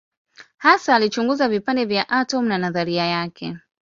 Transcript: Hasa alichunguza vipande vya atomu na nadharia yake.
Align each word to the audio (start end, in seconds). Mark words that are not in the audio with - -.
Hasa 0.57 0.95
alichunguza 0.95 1.49
vipande 1.49 1.85
vya 1.85 2.09
atomu 2.09 2.49
na 2.49 2.57
nadharia 2.57 3.05
yake. 3.05 3.57